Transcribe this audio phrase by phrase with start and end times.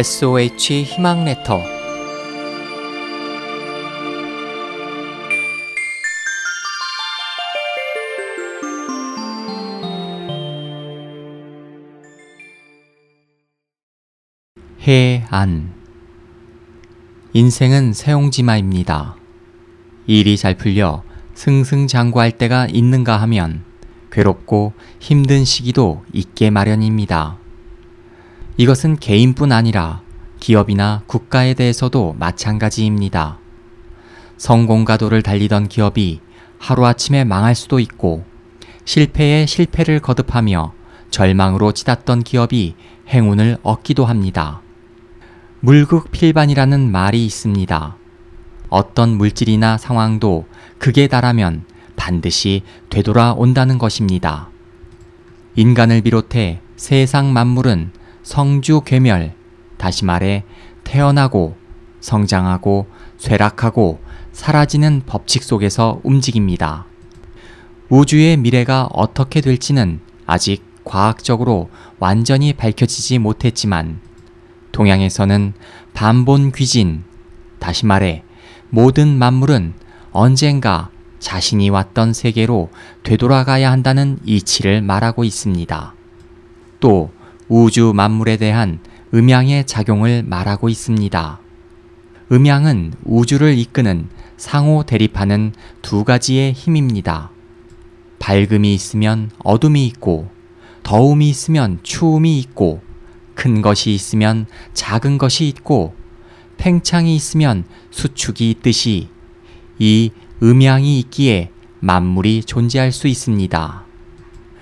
[0.00, 1.60] SOH 희망 레터
[14.80, 15.74] 해안
[17.34, 19.16] 인생은 새옹지마입니다.
[20.06, 21.02] 일이 잘 풀려
[21.34, 23.64] 승승장구할 때가 있는가 하면
[24.10, 27.39] 괴롭고 힘든 시기도 있게 마련입니다.
[28.60, 30.02] 이것은 개인뿐 아니라
[30.38, 33.38] 기업이나 국가에 대해서도 마찬가지입니다.
[34.36, 36.20] 성공가도를 달리던 기업이
[36.58, 38.22] 하루아침에 망할 수도 있고
[38.84, 40.74] 실패에 실패를 거듭하며
[41.10, 42.74] 절망으로 치닫던 기업이
[43.08, 44.60] 행운을 얻기도 합니다.
[45.60, 47.96] 물극필반이라는 말이 있습니다.
[48.68, 50.44] 어떤 물질이나 상황도
[50.76, 51.64] 극에 달하면
[51.96, 54.50] 반드시 되돌아온다는 것입니다.
[55.56, 57.92] 인간을 비롯해 세상 만물은
[58.22, 59.34] 성주 괴멸,
[59.76, 60.44] 다시 말해
[60.84, 61.56] 태어나고
[62.00, 62.86] 성장하고
[63.18, 64.00] 쇠락하고
[64.32, 66.86] 사라지는 법칙 속에서 움직입니다.
[67.88, 74.00] 우주의 미래가 어떻게 될지는 아직 과학적으로 완전히 밝혀지지 못했지만
[74.72, 75.52] 동양에서는
[75.92, 77.02] 반본 귀진,
[77.58, 78.22] 다시 말해
[78.70, 79.74] 모든 만물은
[80.12, 82.70] 언젠가 자신이 왔던 세계로
[83.02, 85.94] 되돌아가야 한다는 이치를 말하고 있습니다.
[86.80, 87.10] 또
[87.52, 88.78] 우주 만물에 대한
[89.12, 91.40] 음양의 작용을 말하고 있습니다.
[92.30, 97.32] 음양은 우주를 이끄는 상호 대립하는 두 가지의 힘입니다.
[98.20, 100.30] 밝음이 있으면 어둠이 있고,
[100.84, 102.82] 더움이 있으면 추움이 있고,
[103.34, 105.96] 큰 것이 있으면 작은 것이 있고,
[106.56, 109.08] 팽창이 있으면 수축이 있듯이
[109.80, 113.84] 이 음양이 있기에 만물이 존재할 수 있습니다.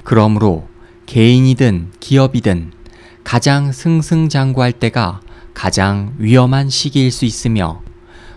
[0.05, 0.69] 그러므로
[1.05, 2.77] 개인이든 기업이든
[3.24, 5.20] 가장 승승장구할 때가
[5.55, 7.83] 가장 위험한 시기일 수 있으며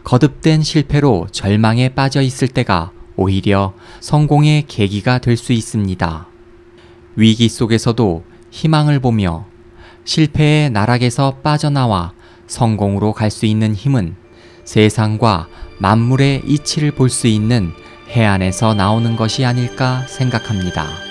[0.03, 6.27] 거듭된 실패로 절망에 빠져 있을 때가 오히려 성공의 계기가 될 수 있습니다.
[7.15, 9.45] 위기 속에서도 희망을 보며
[10.03, 12.13] 실패의 나락에서 빠져나와
[12.47, 14.15] 성공으로 갈 수 있는 힘은
[14.65, 15.47] 세상과
[15.77, 17.71] 만물의 이치를 볼 수 있는
[18.09, 21.10] 해안에서 나오는 것이 아닐까 생각합니다.